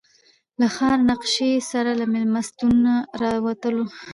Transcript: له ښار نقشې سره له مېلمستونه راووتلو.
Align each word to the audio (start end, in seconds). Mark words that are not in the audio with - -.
له 0.59 0.67
ښار 0.75 0.97
نقشې 1.09 1.51
سره 1.71 1.91
له 1.99 2.05
مېلمستونه 2.13 2.91
راووتلو. 3.21 3.85